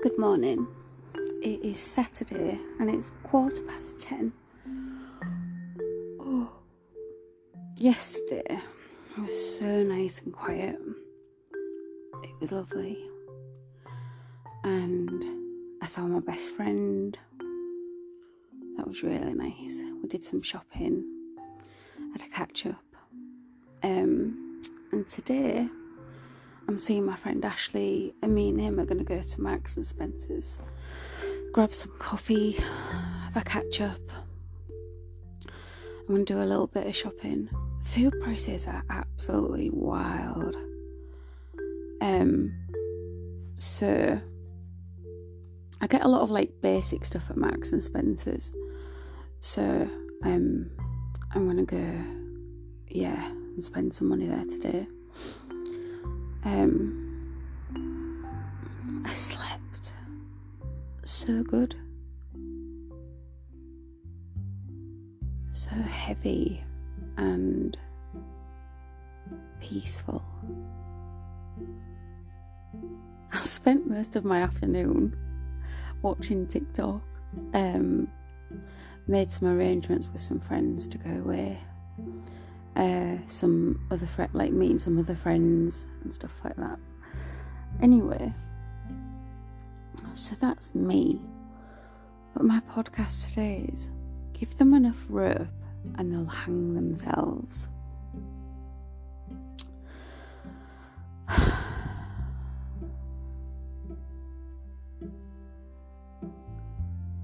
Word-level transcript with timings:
Good 0.00 0.16
morning. 0.16 0.68
It 1.42 1.60
is 1.64 1.80
Saturday 1.80 2.56
and 2.78 2.88
it's 2.88 3.10
quarter 3.24 3.60
past 3.64 4.00
ten. 4.00 4.32
Oh, 6.20 6.48
yesterday 7.74 8.60
was 9.18 9.58
so 9.58 9.82
nice 9.82 10.20
and 10.20 10.32
quiet. 10.32 10.78
It 12.22 12.30
was 12.40 12.52
lovely. 12.52 12.96
And 14.62 15.24
I 15.82 15.86
saw 15.86 16.02
my 16.02 16.20
best 16.20 16.52
friend. 16.52 17.18
That 18.76 18.86
was 18.86 19.02
really 19.02 19.34
nice. 19.34 19.82
We 20.00 20.08
did 20.08 20.24
some 20.24 20.42
shopping, 20.42 21.04
had 22.12 22.22
a 22.22 22.30
catch 22.32 22.66
up. 22.66 22.84
Um, 23.82 24.62
and 24.92 25.08
today 25.08 25.66
I'm 26.68 26.78
seeing 26.78 27.06
my 27.06 27.16
friend 27.16 27.42
Ashley, 27.44 28.14
and 28.22 28.34
me 28.34 28.50
and 28.50 28.60
him 28.60 28.78
are 28.78 28.84
going 28.84 28.98
to 28.98 29.04
go 29.04 29.22
to 29.22 29.40
Marks 29.40 29.76
and 29.76 29.86
Spencer's, 29.86 30.58
grab 31.52 31.72
some 31.72 31.92
coffee, 31.98 32.52
have 32.52 33.36
a 33.36 33.42
catch 33.42 33.80
up. 33.80 34.00
I'm 35.46 36.14
going 36.14 36.26
to 36.26 36.34
do 36.34 36.42
a 36.42 36.44
little 36.44 36.66
bit 36.66 36.86
of 36.86 36.94
shopping. 36.94 37.48
Food 37.82 38.14
prices 38.22 38.66
are 38.66 38.84
absolutely 38.90 39.70
wild. 39.70 40.56
Um, 42.02 42.52
so 43.56 44.20
I 45.80 45.86
get 45.86 46.04
a 46.04 46.08
lot 46.08 46.20
of 46.22 46.30
like 46.30 46.60
basic 46.60 47.04
stuff 47.04 47.30
at 47.30 47.36
Marks 47.36 47.72
and 47.72 47.82
Spencer's. 47.82 48.52
So 49.40 49.88
um, 50.22 50.70
I'm 51.34 51.46
gonna 51.46 51.64
go, 51.64 52.04
yeah, 52.88 53.26
and 53.28 53.64
spend 53.64 53.94
some 53.94 54.08
money 54.08 54.26
there 54.26 54.44
today. 54.44 54.86
Um, 56.48 57.44
I 59.04 59.12
slept 59.12 59.92
so 61.02 61.42
good, 61.42 61.76
so 65.52 65.68
heavy 65.72 66.64
and 67.18 67.76
peaceful. 69.60 70.24
I 73.34 73.44
spent 73.44 73.86
most 73.86 74.16
of 74.16 74.24
my 74.24 74.40
afternoon 74.40 75.14
watching 76.00 76.46
TikTok. 76.46 77.02
Um, 77.52 78.08
made 79.06 79.30
some 79.30 79.48
arrangements 79.48 80.08
with 80.10 80.22
some 80.22 80.40
friends 80.40 80.86
to 80.86 80.96
go 80.96 81.10
away 81.10 81.58
uh, 82.78 83.16
some 83.26 83.84
other 83.90 84.06
friend, 84.06 84.30
like 84.32 84.52
meeting 84.52 84.78
some 84.78 84.98
other 84.98 85.16
friends 85.16 85.86
and 86.04 86.14
stuff 86.14 86.32
like 86.44 86.54
that. 86.56 86.78
Anyway, 87.82 88.32
so 90.14 90.34
that's 90.40 90.74
me. 90.74 91.20
But 92.34 92.44
my 92.44 92.60
podcast 92.70 93.28
today 93.28 93.66
is 93.72 93.90
give 94.32 94.56
them 94.56 94.74
enough 94.74 95.04
rope 95.08 95.48
and 95.96 96.12
they'll 96.12 96.24
hang 96.24 96.74
themselves. 96.74 97.68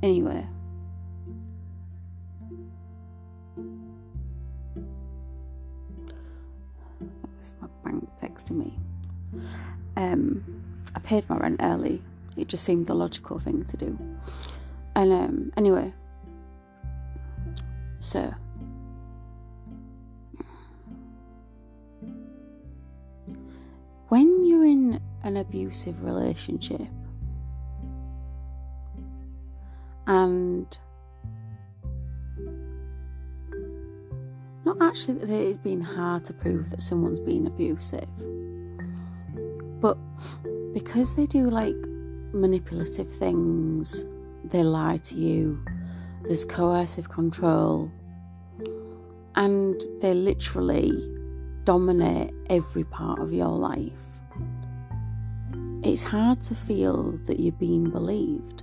anyway, 0.03 0.45
paid 11.05 11.29
my 11.29 11.37
rent 11.37 11.61
early. 11.61 12.03
It 12.37 12.48
just 12.48 12.65
seemed 12.65 12.87
the 12.87 12.95
logical 12.95 13.39
thing 13.39 13.65
to 13.67 13.77
do. 13.77 13.98
And 14.97 15.13
um, 15.13 15.53
anyway, 15.57 15.92
so 17.98 18.33
when 24.09 24.45
you're 24.45 24.64
in 24.64 25.01
an 25.23 25.37
abusive 25.37 26.03
relationship 26.03 26.89
and 30.07 30.79
Not 34.64 34.81
actually 34.81 35.19
that 35.19 35.29
it 35.29 35.48
has 35.48 35.59
been 35.59 35.83
hard 35.83 36.25
to 36.25 36.33
prove 36.33 36.70
that 36.70 36.81
someone's 36.81 37.20
been 37.20 37.47
abusive, 37.47 38.09
but 39.79 39.98
because 40.74 41.14
they 41.14 41.24
do 41.24 41.48
like 41.48 41.77
manipulative 42.33 43.11
things, 43.17 44.07
they 44.45 44.62
lie 44.62 44.98
to 44.98 45.14
you, 45.14 45.64
there's 46.24 46.45
coercive 46.45 47.08
control, 47.08 47.90
and 49.36 49.80
they 50.01 50.13
literally 50.13 50.92
dominate 51.63 52.34
every 52.51 52.84
part 52.84 53.20
of 53.20 53.33
your 53.33 53.48
life. 53.48 53.92
It's 55.83 56.02
hard 56.02 56.42
to 56.42 56.55
feel 56.55 57.13
that 57.27 57.39
you're 57.39 57.52
being 57.52 57.90
believed. 57.90 58.63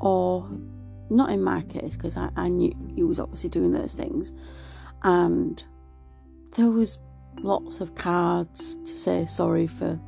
Or 0.00 0.48
not 1.10 1.30
in 1.30 1.42
my 1.42 1.62
case 1.62 1.96
because 1.96 2.16
I, 2.16 2.30
I 2.36 2.48
knew 2.48 2.74
he 2.94 3.02
was 3.02 3.20
obviously 3.20 3.50
doing 3.50 3.72
those 3.72 3.92
things 3.92 4.32
and 5.02 5.62
there 6.52 6.70
was 6.70 6.98
lots 7.42 7.80
of 7.80 7.94
cards 7.94 8.76
to 8.84 8.92
say 8.92 9.24
sorry 9.24 9.66
for 9.66 9.98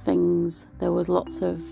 things 0.00 0.66
there 0.78 0.92
was 0.92 1.08
lots 1.08 1.42
of 1.42 1.62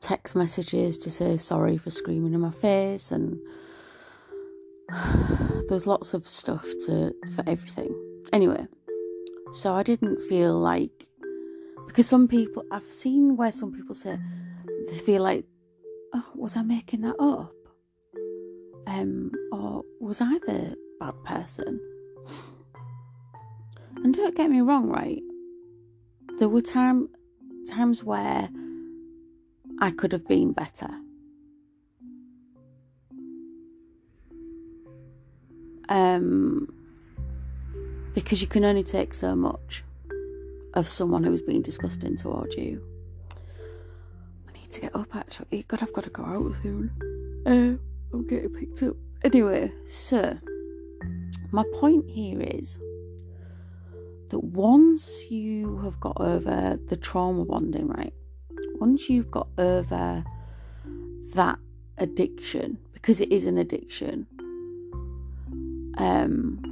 text 0.00 0.34
messages 0.34 0.98
to 0.98 1.10
say 1.10 1.36
sorry 1.36 1.76
for 1.76 1.90
screaming 1.90 2.34
in 2.34 2.40
my 2.40 2.50
face 2.50 3.12
and 3.12 3.38
there 4.90 5.70
was 5.70 5.86
lots 5.86 6.14
of 6.14 6.26
stuff 6.26 6.66
to 6.86 7.14
for 7.34 7.44
everything 7.46 7.94
anyway 8.32 8.66
so 9.52 9.74
i 9.74 9.82
didn't 9.82 10.20
feel 10.22 10.58
like 10.58 11.06
because 11.86 12.06
some 12.06 12.26
people 12.26 12.64
i've 12.72 12.92
seen 12.92 13.36
where 13.36 13.52
some 13.52 13.72
people 13.72 13.94
say 13.94 14.18
they 14.86 14.98
feel 14.98 15.22
like, 15.22 15.44
oh, 16.12 16.24
was 16.34 16.56
I 16.56 16.62
making 16.62 17.02
that 17.02 17.16
up? 17.18 17.54
Um, 18.86 19.30
or 19.52 19.84
was 20.00 20.20
I 20.20 20.38
the 20.46 20.76
bad 21.02 21.24
person? 21.24 21.80
And 23.96 24.14
don't 24.14 24.36
get 24.36 24.50
me 24.50 24.60
wrong, 24.60 24.88
right? 24.88 25.22
There 26.38 26.48
were 26.48 26.62
time 26.62 27.08
times 27.68 28.04
where 28.04 28.48
I 29.80 29.90
could 29.90 30.12
have 30.12 30.26
been 30.28 30.52
better. 30.52 30.88
Um, 35.88 36.72
because 38.14 38.40
you 38.40 38.46
can 38.46 38.64
only 38.64 38.84
take 38.84 39.12
so 39.12 39.34
much 39.34 39.82
of 40.74 40.88
someone 40.88 41.24
who's 41.24 41.42
being 41.42 41.62
disgusting 41.62 42.16
towards 42.16 42.56
you 42.56 42.80
I 44.48 44.52
need 44.58 44.70
to 44.70 44.80
get 44.80 44.96
up 44.96 45.14
actually. 45.14 45.64
God, 45.68 45.82
I've 45.82 45.92
got 45.92 46.04
to 46.04 46.10
go 46.10 46.24
out 46.24 46.54
soon. 46.62 46.90
Uh, 47.44 47.76
I'm 48.14 48.26
getting 48.26 48.50
picked 48.50 48.82
up. 48.84 48.96
Anyway, 49.24 49.70
so 49.86 50.38
my 51.50 51.64
point 51.74 52.08
here 52.08 52.40
is 52.40 52.78
that 54.30 54.42
once 54.42 55.30
you 55.30 55.78
have 55.78 56.00
got 56.00 56.16
over 56.18 56.78
the 56.88 56.96
trauma 56.96 57.44
bonding, 57.44 57.88
right? 57.88 58.14
Once 58.76 59.10
you've 59.10 59.30
got 59.30 59.48
over 59.58 60.24
that 61.34 61.58
addiction, 61.98 62.78
because 62.94 63.20
it 63.20 63.30
is 63.30 63.46
an 63.46 63.58
addiction, 63.58 64.26
um, 65.98 66.62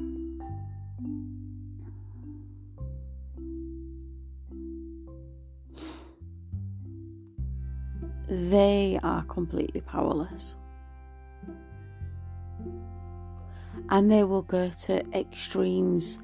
they 8.29 8.99
are 9.03 9.23
completely 9.25 9.81
powerless. 9.81 10.57
And 13.91 14.11
they 14.11 14.25
will 14.25 14.43
go 14.43 14.71
to 14.71 15.05
extremes 15.13 16.21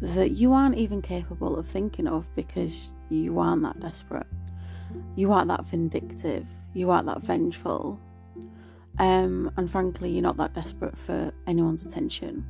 that 0.00 0.30
you 0.32 0.52
aren't 0.52 0.76
even 0.76 1.02
capable 1.02 1.58
of 1.58 1.66
thinking 1.66 2.06
of 2.06 2.32
because 2.34 2.94
you 3.08 3.38
aren't 3.38 3.62
that 3.62 3.80
desperate. 3.80 4.26
You 5.16 5.32
aren't 5.32 5.48
that 5.48 5.64
vindictive. 5.64 6.46
You 6.74 6.90
aren't 6.90 7.06
that 7.06 7.22
vengeful. 7.22 8.00
Um, 8.98 9.52
and 9.56 9.70
frankly, 9.70 10.10
you're 10.10 10.22
not 10.22 10.36
that 10.38 10.54
desperate 10.54 10.98
for 10.98 11.32
anyone's 11.46 11.84
attention. 11.84 12.44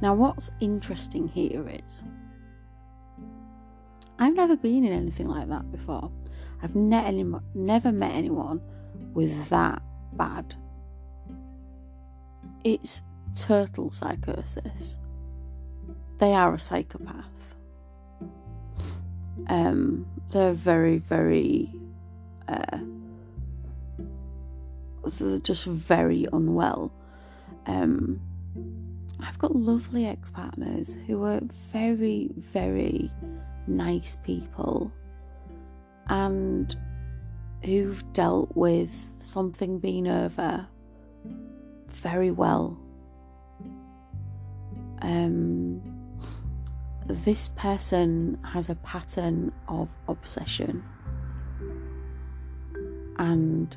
Now, 0.00 0.14
what's 0.14 0.50
interesting 0.60 1.28
here 1.28 1.66
is 1.86 2.02
I've 4.18 4.34
never 4.34 4.56
been 4.56 4.84
in 4.84 4.92
anything 4.92 5.28
like 5.28 5.48
that 5.48 5.70
before. 5.72 6.10
I've 6.62 6.76
ne- 6.76 7.04
any, 7.04 7.24
never 7.54 7.90
met 7.90 8.12
anyone 8.12 8.60
with 9.14 9.48
that 9.48 9.82
bad. 10.12 10.54
It's 12.64 13.02
total 13.34 13.90
psychosis. 13.90 14.98
They 16.18 16.32
are 16.32 16.54
a 16.54 16.58
psychopath. 16.58 17.56
Um, 19.48 20.06
they're 20.30 20.52
very, 20.52 20.98
very, 20.98 21.70
uh, 22.48 22.78
they're 25.18 25.38
just 25.38 25.64
very 25.66 26.26
unwell. 26.32 26.92
Um, 27.66 28.20
I've 29.20 29.38
got 29.38 29.54
lovely 29.54 30.06
ex 30.06 30.30
partners 30.30 30.96
who 31.06 31.24
are 31.24 31.40
very, 31.72 32.30
very 32.36 33.10
nice 33.66 34.16
people 34.24 34.92
and 36.08 36.76
who've 37.64 38.12
dealt 38.12 38.56
with 38.56 38.92
something 39.20 39.78
being 39.78 40.08
over 40.08 40.66
very 41.88 42.30
well. 42.30 42.78
Um, 45.02 45.82
this 47.06 47.48
person 47.48 48.38
has 48.44 48.70
a 48.70 48.76
pattern 48.76 49.52
of 49.68 49.88
obsession. 50.08 50.82
And 53.18 53.76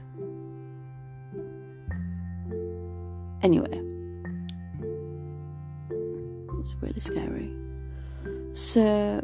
anyway 3.41 3.81
it's 6.59 6.75
really 6.81 6.99
scary. 6.99 7.51
So 8.53 9.23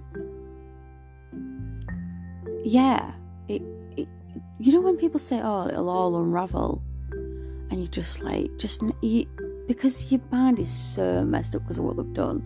yeah 2.63 3.13
it, 3.48 3.63
it 3.98 4.07
you 4.59 4.71
know 4.71 4.81
when 4.81 4.95
people 4.98 5.19
say 5.19 5.42
oh 5.42 5.68
it'll 5.68 5.89
all 5.89 6.15
unravel 6.21 6.83
and 7.71 7.81
you 7.81 7.88
just 7.88 8.21
like 8.21 8.56
just 8.57 8.83
you, 9.01 9.25
because 9.73 10.12
your 10.12 10.21
mind 10.31 10.59
is 10.59 10.69
so 10.69 11.23
messed 11.23 11.56
up 11.56 11.63
because 11.63 11.77
of 11.77 11.85
what 11.85 11.97
they've 11.97 12.13
done 12.13 12.44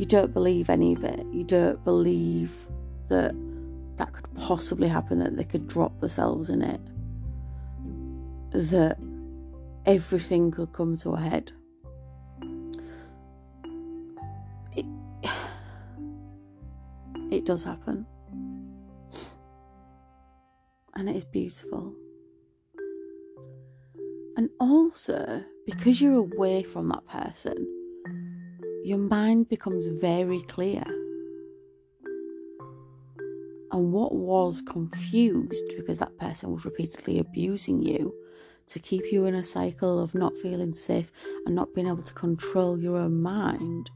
you 0.00 0.06
don't 0.06 0.32
believe 0.32 0.70
any 0.70 0.94
of 0.94 1.04
it. 1.04 1.26
You 1.30 1.44
don't 1.44 1.84
believe 1.84 2.66
that 3.10 3.34
that 3.98 4.14
could 4.14 4.34
possibly 4.34 4.88
happen, 4.88 5.18
that 5.18 5.36
they 5.36 5.44
could 5.44 5.68
drop 5.68 6.00
themselves 6.00 6.48
in 6.48 6.62
it, 6.62 6.80
that 8.52 8.96
everything 9.84 10.52
could 10.52 10.72
come 10.72 10.96
to 10.96 11.10
a 11.10 11.20
head. 11.20 11.52
It, 14.74 14.86
it 17.30 17.44
does 17.44 17.62
happen. 17.62 18.06
And 20.94 21.10
it 21.10 21.16
is 21.16 21.24
beautiful. 21.24 21.92
And 24.38 24.48
also, 24.58 25.44
because 25.70 26.00
you're 26.00 26.14
away 26.16 26.62
from 26.62 26.88
that 26.88 27.06
person, 27.06 27.54
your 28.84 28.98
mind 28.98 29.48
becomes 29.48 29.86
very 29.86 30.42
clear. 30.42 30.82
And 33.72 33.92
what 33.92 34.12
was 34.12 34.62
confused 34.62 35.64
because 35.76 35.98
that 35.98 36.18
person 36.18 36.52
was 36.52 36.64
repeatedly 36.64 37.20
abusing 37.20 37.82
you 37.82 38.12
to 38.66 38.80
keep 38.80 39.12
you 39.12 39.26
in 39.26 39.34
a 39.34 39.44
cycle 39.44 40.02
of 40.02 40.14
not 40.14 40.36
feeling 40.36 40.74
safe 40.74 41.12
and 41.46 41.54
not 41.54 41.72
being 41.72 41.86
able 41.86 42.02
to 42.02 42.14
control 42.14 42.78
your 42.78 42.96
own 42.96 43.22
mind 43.22 43.90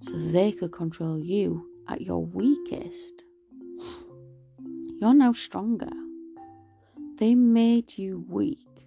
so 0.00 0.16
they 0.16 0.50
could 0.50 0.72
control 0.72 1.18
you 1.18 1.64
at 1.88 2.00
your 2.00 2.24
weakest. 2.24 3.22
You're 5.00 5.14
now 5.14 5.32
stronger. 5.32 5.90
They 7.18 7.36
made 7.36 7.98
you 7.98 8.24
weak 8.28 8.77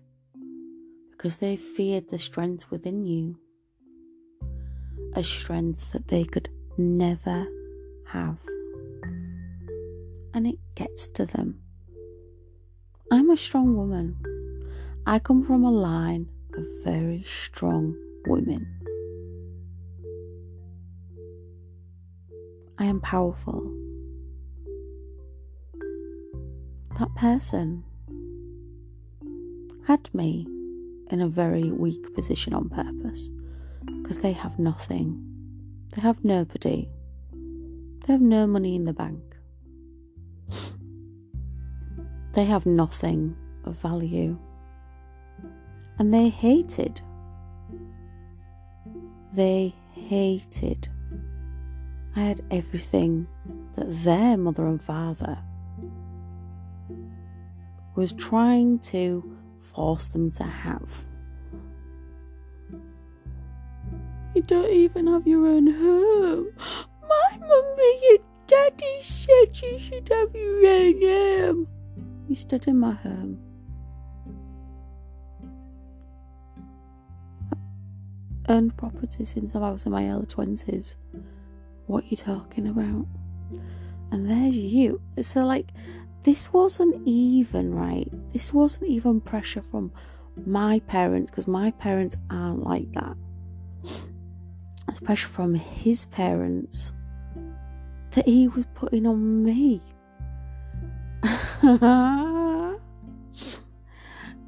because 1.22 1.38
they 1.38 1.56
feared 1.56 2.10
the 2.10 2.18
strength 2.18 2.72
within 2.72 3.04
you 3.06 3.38
a 5.14 5.22
strength 5.22 5.92
that 5.92 6.08
they 6.08 6.24
could 6.24 6.50
never 6.80 7.46
have. 8.08 8.42
And 10.34 10.48
it 10.48 10.58
gets 10.74 11.08
to 11.10 11.28
them. 11.28 11.60
I'm 13.12 13.30
a 13.30 13.38
strong 13.38 13.76
woman. 13.76 14.16
I 15.06 15.20
come 15.20 15.46
from 15.46 15.64
a 15.64 15.70
line 15.70 16.28
of 16.58 16.66
very 16.84 17.24
strong 17.28 17.96
women. 18.26 18.66
I 22.80 22.86
am 22.86 23.00
powerful. 23.00 23.62
That 26.98 27.14
person 27.16 27.84
had 29.86 30.10
me 30.16 30.48
in 31.12 31.22
a 31.22 31.28
very 31.28 31.72
weak 31.72 32.14
position 32.16 32.54
on 32.54 32.70
purpose 32.70 33.30
because 34.02 34.20
they 34.20 34.32
have 34.32 34.58
nothing. 34.58 35.22
They 35.94 36.02
have 36.02 36.24
nobody. 36.24 36.90
They 37.32 38.14
have 38.14 38.22
no 38.22 38.48
money 38.48 38.76
in 38.76 38.86
the 38.86 38.94
bank. 38.94 39.22
They 42.34 42.46
have 42.46 42.66
nothing 42.66 43.36
of 43.66 43.76
value. 43.76 44.40
And 46.00 46.14
they 46.14 46.30
hated. 46.30 47.02
They 49.34 49.76
hated. 49.94 50.88
I 52.16 52.22
had 52.22 52.42
everything 52.50 53.28
that 53.76 54.04
their 54.04 54.38
mother 54.38 54.66
and 54.66 54.82
father 54.82 55.40
was 57.96 58.14
trying 58.14 58.80
to 58.80 59.38
force 59.74 60.08
them 60.08 60.32
to 60.32 60.44
have. 60.44 61.06
You 64.34 64.42
don't 64.44 64.70
even 64.70 65.08
have 65.08 65.28
your 65.28 65.46
own 65.48 65.68
home. 65.68 66.48
My 67.02 67.38
mummy 67.40 68.00
and 68.10 68.20
daddy 68.48 69.02
said 69.02 69.60
you 69.62 69.78
should 69.78 70.08
have 70.10 70.34
your 70.34 70.68
own 70.68 71.02
home. 71.02 71.68
You 72.30 72.36
stood 72.36 72.68
in 72.68 72.80
my 72.80 72.94
home. 72.94 73.40
Earned 78.48 78.78
property 78.78 79.26
since 79.26 79.54
I 79.54 79.60
was 79.60 79.86
in 79.86 79.92
my 79.92 80.10
early 80.10 80.26
20s. 80.26 80.96
What 81.88 82.06
are 82.06 82.08
you 82.08 82.18
talking 82.18 82.68
about? 82.68 83.06
And 84.12 84.30
there's 84.30 84.56
you. 84.56 85.02
So, 85.20 85.46
like, 85.46 85.68
this 86.24 86.54
wasn't 86.54 87.02
even 87.06 87.74
right. 87.74 88.12
This 88.34 88.54
wasn't 88.54 88.90
even 88.90 89.22
pressure 89.22 89.62
from 89.62 89.92
my 90.46 90.80
parents 90.80 91.32
because 91.32 91.48
my 91.48 91.72
parents 91.72 92.16
aren't 92.30 92.64
like 92.64 92.92
that 92.94 93.18
It's 94.88 95.00
pressure 95.00 95.28
from 95.28 95.56
his 95.56 96.06
parents 96.06 96.94
that 98.12 98.26
he 98.26 98.48
was 98.48 98.66
putting 98.74 99.06
on 99.08 99.44
me. 99.44 99.82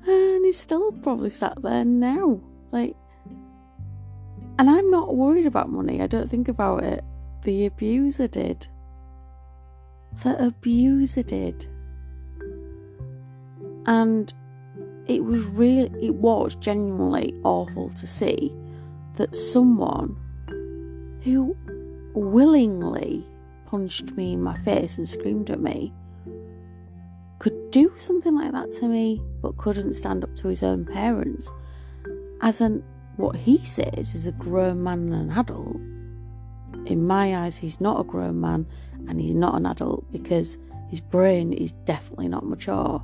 and 0.06 0.46
he's 0.46 0.58
still 0.58 0.92
probably 0.92 1.30
sat 1.30 1.62
there 1.62 1.86
now. 1.86 2.42
Like, 2.72 2.96
and 4.60 4.70
I'm 4.70 4.92
not 4.92 5.16
worried 5.16 5.46
about 5.46 5.70
money. 5.70 6.02
I 6.02 6.08
don't 6.08 6.30
think 6.30 6.48
about 6.48 6.84
it. 6.84 7.04
The 7.44 7.66
abuser 7.66 8.28
did. 8.28 8.68
The 10.22 10.46
abuser 10.46 11.24
did. 11.24 11.66
And 13.86 14.34
it 15.08 15.24
was 15.24 15.42
really, 15.44 15.92
it 16.06 16.16
was 16.16 16.56
genuinely 16.56 17.34
awful 17.44 17.90
to 17.90 18.08
see 18.08 18.54
that 19.16 19.36
someone 19.36 20.16
who 21.24 21.56
willingly 22.14 23.26
punched 23.66 24.12
me 24.14 24.34
in 24.34 24.42
my 24.42 24.58
face 24.60 24.98
and 24.98 25.08
screamed 25.08 25.50
at 25.50 25.60
me 25.60 25.94
could 27.40 27.72
do 27.72 27.92
something 27.98 28.36
like 28.36 28.52
that 28.52 28.72
to 28.72 28.88
me 28.88 29.22
but 29.42 29.58
couldn't 29.58 29.94
stand 29.94 30.24
up 30.24 30.34
to 30.36 30.48
his 30.48 30.64
own 30.64 30.86
parents 30.86 31.52
as 32.42 32.62
an 32.62 32.84
what 33.18 33.36
he 33.36 33.58
says 33.58 34.16
is 34.16 34.26
a 34.26 34.32
grown 34.34 34.82
man 34.84 35.12
and 35.12 35.32
an 35.32 35.38
adult 35.38 35.76
in 36.86 37.06
my 37.06 37.36
eyes 37.36 37.58
he's 37.58 37.82
not 37.82 38.00
a 38.00 38.04
grown 38.04 38.40
man 38.40 38.66
and 39.08 39.20
he's 39.20 39.36
not 39.36 39.56
an 39.56 39.66
adult 39.66 40.10
because 40.12 40.58
his 40.90 41.02
brain 41.02 41.54
is 41.54 41.72
definitely 41.86 42.28
not 42.28 42.46
mature 42.46 43.02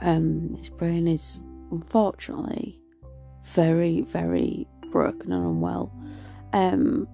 um, 0.00 0.54
his 0.58 0.68
brain 0.70 1.06
is 1.06 1.42
unfortunately 1.70 2.80
very 3.44 4.00
very 4.02 4.66
broken 4.90 5.32
and 5.32 5.44
unwell 5.44 5.92
um, 6.52 7.08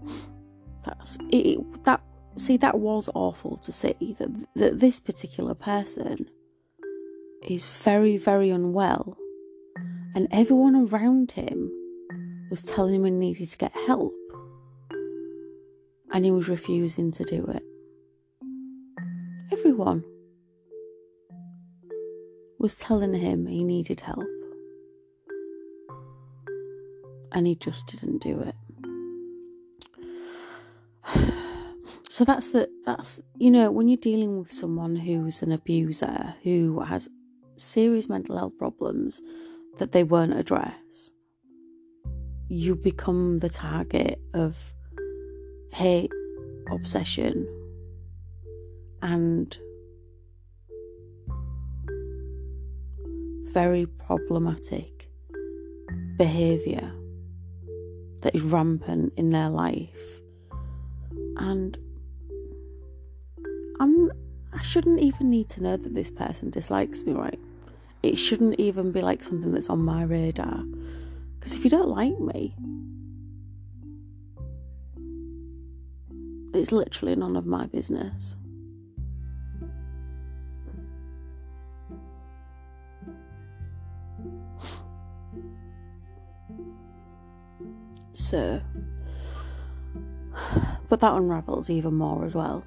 that's 0.84 1.18
it, 1.30 1.84
that. 1.84 2.02
See, 2.36 2.56
that 2.58 2.78
was 2.78 3.10
awful 3.14 3.56
to 3.58 3.72
see 3.72 4.16
that 4.18 4.28
that 4.54 4.80
this 4.80 5.00
particular 5.00 5.54
person 5.54 6.30
is 7.48 7.66
very, 7.66 8.16
very 8.18 8.50
unwell, 8.50 9.16
and 10.14 10.28
everyone 10.30 10.76
around 10.76 11.32
him 11.32 11.70
was 12.50 12.62
telling 12.62 12.94
him 12.94 13.04
he 13.04 13.10
needed 13.10 13.50
to 13.50 13.58
get 13.58 13.72
help, 13.86 14.14
and 16.12 16.24
he 16.24 16.30
was 16.30 16.48
refusing 16.48 17.12
to 17.12 17.24
do 17.24 17.44
it. 17.46 17.62
Everyone 19.52 20.04
was 22.58 22.74
telling 22.74 23.12
him 23.12 23.46
he 23.46 23.64
needed 23.64 24.00
help, 24.00 24.24
and 27.32 27.46
he 27.46 27.54
just 27.56 27.86
didn't 27.86 28.18
do 28.22 28.40
it. 28.40 28.54
so 32.08 32.24
that's 32.24 32.48
the 32.48 32.68
that's 32.84 33.20
you 33.38 33.50
know 33.50 33.70
when 33.70 33.88
you're 33.88 33.96
dealing 33.96 34.38
with 34.38 34.52
someone 34.52 34.96
who's 34.96 35.42
an 35.42 35.52
abuser 35.52 36.34
who 36.42 36.80
has 36.80 37.08
serious 37.56 38.08
mental 38.08 38.36
health 38.36 38.56
problems 38.58 39.20
that 39.78 39.92
they 39.92 40.04
won't 40.04 40.32
address 40.32 41.10
you 42.50 42.74
become 42.74 43.38
the 43.38 43.48
target 43.48 44.20
of 44.34 44.74
hate 45.72 46.12
obsession 46.70 47.48
and 49.02 49.58
very 53.52 53.86
problematic 53.86 55.08
behavior 56.16 56.92
that 58.20 58.34
is 58.34 58.42
rampant 58.42 59.12
in 59.16 59.30
their 59.30 59.48
life 59.48 60.20
and 61.36 61.78
I'm 63.80 64.10
I 64.52 64.62
shouldn't 64.62 65.00
even 65.00 65.30
need 65.30 65.48
to 65.50 65.62
know 65.62 65.76
that 65.76 65.94
this 65.94 66.10
person 66.10 66.50
dislikes 66.50 67.04
me, 67.04 67.12
right? 67.12 67.38
It 68.02 68.16
shouldn't 68.16 68.58
even 68.58 68.92
be 68.92 69.00
like 69.00 69.22
something 69.22 69.52
that's 69.52 69.70
on 69.70 69.82
my 69.84 70.02
radar. 70.02 70.64
Because 71.38 71.54
if 71.54 71.64
you 71.64 71.70
don't 71.70 71.88
like 71.88 72.18
me, 72.18 72.54
it's 76.52 76.72
literally 76.72 77.14
none 77.16 77.36
of 77.36 77.46
my 77.46 77.66
business. 77.66 78.36
So, 88.12 88.60
but 90.88 91.00
that 91.00 91.14
unravels 91.14 91.70
even 91.70 91.94
more 91.94 92.24
as 92.24 92.34
well. 92.34 92.64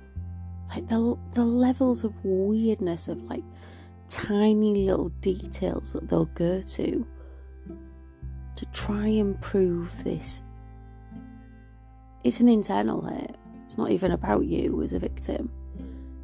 Like 0.69 0.87
the 0.87 1.17
the 1.33 1.45
levels 1.45 2.03
of 2.03 2.13
weirdness 2.23 3.07
of 3.07 3.21
like 3.23 3.43
tiny 4.09 4.85
little 4.87 5.09
details 5.21 5.93
that 5.93 6.09
they'll 6.09 6.25
go 6.25 6.61
to 6.61 7.07
to 8.55 8.65
try 8.71 9.07
and 9.07 9.39
prove 9.41 10.03
this. 10.03 10.41
It's 12.23 12.39
an 12.39 12.49
internal 12.49 13.05
hit 13.05 13.35
it's 13.73 13.77
not 13.79 13.89
even 13.89 14.11
about 14.11 14.45
you 14.45 14.83
as 14.83 14.93
a 14.93 14.99
victim 14.99 15.49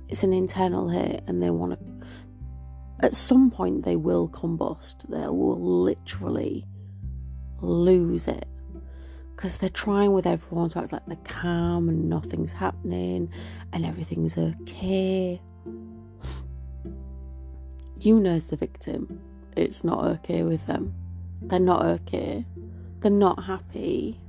it's 0.08 0.22
an 0.22 0.34
internal 0.34 0.88
hit 0.88 1.24
and 1.26 1.42
they 1.42 1.50
want 1.50 1.72
to 1.74 2.06
at 3.06 3.16
some 3.16 3.50
point 3.50 3.84
they 3.84 3.96
will 3.96 4.30
combust 4.30 5.10
they 5.10 5.28
will 5.28 5.60
literally 5.60 6.64
lose 7.60 8.28
it 8.28 8.46
because 9.36 9.58
they're 9.58 9.70
trying 9.70 10.12
with 10.12 10.28
everyone 10.28 10.70
so 10.70 10.80
it's 10.80 10.92
like 10.92 11.06
they're 11.08 11.18
calm 11.24 11.90
and 11.90 12.08
nothing's 12.08 12.52
happening 12.52 13.32
and 13.72 13.86
everything's 13.86 14.38
okay. 14.38 15.42
You 18.02 18.20
know, 18.20 18.32
as 18.32 18.48
the 18.48 18.58
victim, 18.58 19.22
it's 19.56 19.84
not 19.84 20.04
okay 20.06 20.44
with 20.44 20.66
them. 20.68 20.94
They're 21.42 21.58
not 21.58 21.86
okay. 21.86 22.46
They're 23.00 23.12
not 23.12 23.46
happy. 23.46 24.20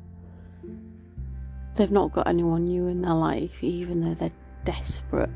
They've 1.76 1.90
not 1.90 2.12
got 2.12 2.26
anyone 2.26 2.64
new 2.64 2.86
in 2.86 3.02
their 3.02 3.14
life, 3.14 3.62
even 3.62 4.00
though 4.00 4.14
they're 4.14 4.30
desperate. 4.64 5.30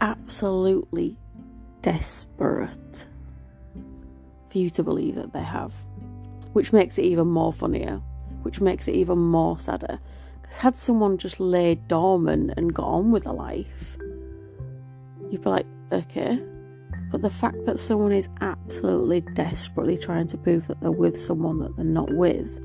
Absolutely 0.00 1.18
desperate 1.82 3.06
for 4.50 4.58
you 4.58 4.70
to 4.70 4.82
believe 4.82 5.16
that 5.16 5.32
they 5.32 5.42
have 5.42 5.72
which 6.52 6.72
makes 6.72 6.98
it 6.98 7.04
even 7.04 7.28
more 7.28 7.52
funnier, 7.52 8.00
which 8.42 8.60
makes 8.60 8.88
it 8.88 8.94
even 8.94 9.18
more 9.18 9.58
sadder. 9.58 10.00
Because 10.40 10.56
had 10.56 10.76
someone 10.76 11.18
just 11.18 11.40
laid 11.40 11.88
dormant 11.88 12.52
and 12.56 12.74
got 12.74 12.86
on 12.86 13.10
with 13.10 13.24
their 13.24 13.32
life, 13.32 13.96
you'd 15.30 15.42
be 15.42 15.50
like, 15.50 15.66
okay. 15.92 16.42
But 17.10 17.22
the 17.22 17.30
fact 17.30 17.64
that 17.66 17.78
someone 17.78 18.12
is 18.12 18.28
absolutely 18.40 19.20
desperately 19.20 19.96
trying 19.96 20.26
to 20.28 20.38
prove 20.38 20.66
that 20.68 20.80
they're 20.80 20.90
with 20.90 21.20
someone 21.20 21.58
that 21.58 21.76
they're 21.76 21.84
not 21.84 22.12
with 22.12 22.64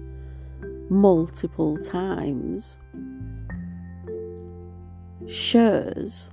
multiple 0.94 1.78
times 1.78 2.78
shows 5.28 6.32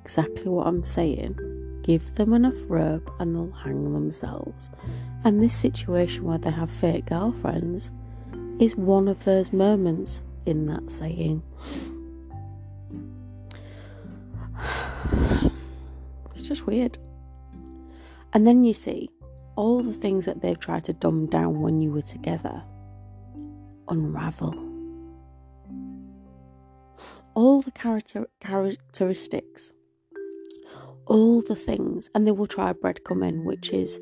exactly 0.00 0.48
what 0.48 0.66
I'm 0.66 0.84
saying. 0.84 1.36
Give 1.82 2.14
them 2.14 2.32
enough 2.32 2.56
rope 2.68 3.10
and 3.18 3.34
they'll 3.34 3.50
hang 3.50 3.92
themselves. 3.92 4.70
And 5.24 5.42
this 5.42 5.54
situation 5.54 6.24
where 6.24 6.38
they 6.38 6.50
have 6.50 6.70
fake 6.70 7.06
girlfriends 7.06 7.90
is 8.60 8.76
one 8.76 9.08
of 9.08 9.24
those 9.24 9.52
moments 9.52 10.22
in 10.46 10.66
that 10.66 10.90
saying. 10.90 11.42
It's 16.34 16.46
just 16.46 16.66
weird. 16.66 16.98
And 18.32 18.46
then 18.46 18.62
you 18.62 18.72
see 18.72 19.10
all 19.56 19.82
the 19.82 19.92
things 19.92 20.24
that 20.26 20.40
they've 20.40 20.58
tried 20.58 20.84
to 20.84 20.92
dumb 20.92 21.26
down 21.26 21.60
when 21.60 21.80
you 21.80 21.90
were 21.90 22.02
together 22.02 22.62
unravel. 23.88 24.54
All 27.34 27.60
the 27.60 27.70
character 27.70 28.26
characteristics, 28.40 29.72
all 31.06 31.42
the 31.42 31.56
things, 31.56 32.10
and 32.14 32.26
they 32.26 32.32
will 32.32 32.46
try 32.46 32.70
a 32.70 32.74
breadcrumb 32.74 33.26
in, 33.26 33.44
which 33.44 33.70
is 33.70 34.00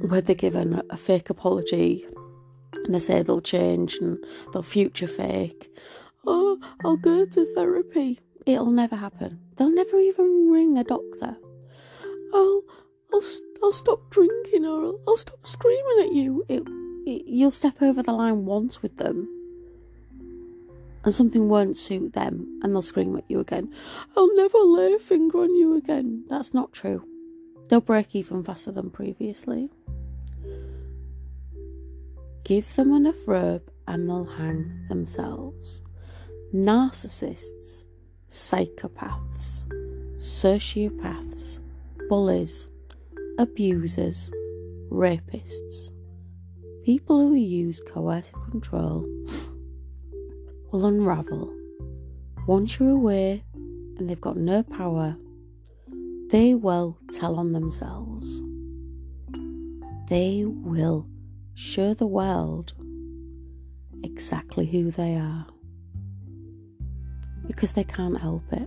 where 0.00 0.20
they're 0.20 0.34
given 0.34 0.82
a 0.90 0.96
fake 0.96 1.30
apology 1.30 2.06
and 2.84 2.94
they 2.94 2.98
say 2.98 3.22
they'll 3.22 3.40
change 3.40 3.96
and 3.96 4.18
they'll 4.52 4.62
future 4.62 5.06
fake. 5.06 5.70
Oh, 6.26 6.58
I'll 6.84 6.96
go 6.96 7.24
to 7.24 7.54
therapy. 7.54 8.20
It'll 8.46 8.70
never 8.70 8.96
happen. 8.96 9.40
They'll 9.56 9.74
never 9.74 9.98
even 9.98 10.50
ring 10.50 10.78
a 10.78 10.84
doctor. 10.84 11.36
I'll, 12.34 12.62
I'll, 13.12 13.22
I'll 13.62 13.72
stop 13.72 14.10
drinking 14.10 14.64
or 14.64 14.84
I'll, 14.84 15.00
I'll 15.08 15.16
stop 15.16 15.46
screaming 15.46 16.00
at 16.00 16.12
you. 16.12 16.44
It, 16.48 16.62
you'll 17.08 17.50
step 17.50 17.80
over 17.82 18.02
the 18.02 18.12
line 18.12 18.44
once 18.44 18.82
with 18.82 18.96
them, 18.96 19.28
and 21.04 21.14
something 21.14 21.48
won't 21.48 21.76
suit 21.76 22.12
them, 22.12 22.60
and 22.62 22.74
they'll 22.74 22.82
scream 22.82 23.16
at 23.16 23.24
you 23.28 23.40
again. 23.40 23.72
I'll 24.16 24.34
never 24.36 24.58
lay 24.58 24.94
a 24.94 24.98
finger 24.98 25.38
on 25.38 25.54
you 25.54 25.76
again. 25.76 26.24
That's 26.28 26.52
not 26.52 26.72
true. 26.72 27.04
They'll 27.68 27.80
break 27.80 28.14
even 28.14 28.42
faster 28.42 28.72
than 28.72 28.90
previously. 28.90 29.70
Give 32.44 32.74
them 32.76 32.94
enough 32.94 33.26
rope 33.26 33.70
and 33.86 34.08
they'll 34.08 34.24
hang 34.24 34.86
themselves. 34.88 35.82
Narcissists, 36.54 37.84
psychopaths, 38.30 39.64
sociopaths, 40.16 41.60
bullies, 42.08 42.68
abusers, 43.38 44.30
rapists, 44.90 45.90
people 46.88 47.28
who 47.28 47.34
use 47.34 47.82
coercive 47.86 48.42
control 48.50 49.04
will 50.72 50.86
unravel. 50.86 51.54
Once 52.46 52.78
you're 52.78 52.88
aware 52.88 53.38
and 53.98 54.08
they've 54.08 54.22
got 54.22 54.38
no 54.38 54.62
power, 54.62 55.14
they 56.30 56.54
will 56.54 56.96
tell 57.12 57.38
on 57.38 57.52
themselves. 57.52 58.42
They 60.08 60.46
will 60.46 61.06
show 61.52 61.92
the 61.92 62.06
world 62.06 62.72
exactly 64.02 64.64
who 64.64 64.90
they 64.90 65.14
are 65.16 65.44
because 67.46 67.74
they 67.74 67.84
can't 67.84 68.18
help 68.18 68.50
it. 68.50 68.66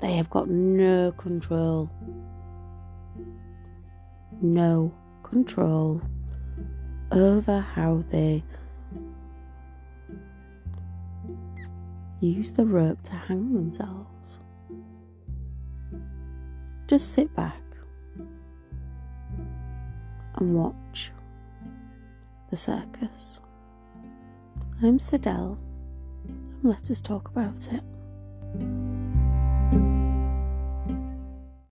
They 0.00 0.14
have 0.14 0.30
got 0.30 0.48
no 0.48 1.12
control. 1.12 1.90
No 4.40 4.94
control 5.22 6.00
over 7.10 7.60
how 7.60 8.02
they 8.10 8.42
use 12.20 12.50
the 12.52 12.64
rope 12.64 13.02
to 13.02 13.12
hang 13.12 13.54
themselves. 13.54 14.40
Just 16.86 17.12
sit 17.12 17.34
back 17.34 17.60
and 20.36 20.54
watch 20.54 21.12
the 22.50 22.56
circus. 22.56 23.40
I'm 24.82 24.98
Sidel, 24.98 25.58
and 26.26 26.58
let 26.62 26.90
us 26.90 27.00
talk 27.00 27.28
about 27.28 27.72
it. 27.72 27.82